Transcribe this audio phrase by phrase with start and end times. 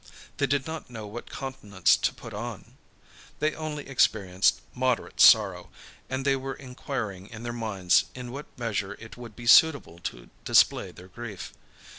[0.37, 2.75] They did not know what countenance to put on.
[3.37, 5.69] They only experienced moderate sorrow,
[6.09, 10.31] and they were inquiring in their minds in what measure it would be suitable to
[10.43, 11.53] display their grief.